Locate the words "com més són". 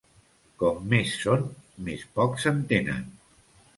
0.61-1.45